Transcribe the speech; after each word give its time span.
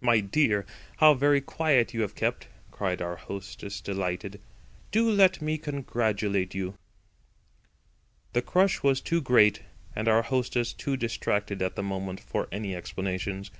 "My 0.00 0.20
dear! 0.20 0.64
how 0.96 1.12
very 1.12 1.42
quiet 1.42 1.92
you 1.92 2.00
have 2.00 2.14
kept!" 2.14 2.48
cried 2.70 3.02
our 3.02 3.16
hostess 3.16 3.82
delighted. 3.82 4.40
"Do 4.92 5.10
let 5.10 5.42
me 5.42 5.58
congratulate 5.58 6.54
you." 6.54 6.72
The 8.32 8.40
crush 8.40 8.82
was 8.82 9.02
too 9.02 9.20
great 9.20 9.60
and 9.94 10.08
our 10.08 10.22
hostess 10.22 10.72
too 10.72 10.96
distracted 10.96 11.60
at 11.60 11.76
the 11.76 11.82
moment 11.82 12.18
for 12.18 12.48
any 12.50 12.74
explanations. 12.74 13.50